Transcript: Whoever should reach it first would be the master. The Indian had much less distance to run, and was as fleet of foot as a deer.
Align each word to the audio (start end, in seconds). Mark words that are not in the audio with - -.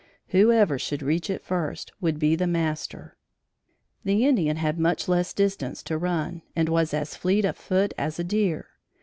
Whoever 0.29 0.79
should 0.79 1.03
reach 1.03 1.29
it 1.29 1.43
first 1.43 1.91
would 2.01 2.17
be 2.17 2.35
the 2.35 2.47
master. 2.47 3.17
The 4.03 4.25
Indian 4.25 4.57
had 4.57 4.79
much 4.79 5.07
less 5.07 5.31
distance 5.31 5.83
to 5.83 5.95
run, 5.95 6.41
and 6.55 6.69
was 6.69 6.91
as 6.91 7.13
fleet 7.15 7.45
of 7.45 7.55
foot 7.55 7.93
as 7.99 8.17
a 8.17 8.23
deer. 8.23 8.65